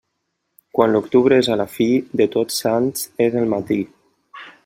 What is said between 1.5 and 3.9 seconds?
a la fi, de Tots Sants és el matí.